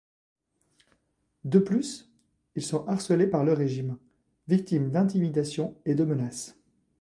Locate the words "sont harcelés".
2.65-3.27